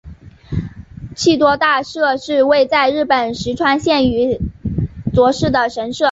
[1.15, 4.39] 气多大社是位在日本石川县羽
[5.13, 5.99] 咋市的神社。